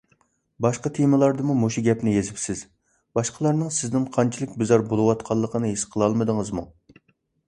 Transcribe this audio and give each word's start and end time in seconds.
باشقا 0.65 0.89
تېمىلاردىمۇ 0.99 1.55
مۇشۇ 1.63 1.83
گەپنى 1.87 2.13
يېزىپسىز، 2.13 2.63
باشقىلارنىڭ 3.19 3.69
سىزدىن 3.75 4.07
قانچىلىك 4.15 4.55
بىزار 4.63 4.85
بولۇۋاتقانلىقىنى 4.95 5.71
ھېس 5.75 5.85
قىلالمىدىڭىزمۇ؟ 5.93 6.65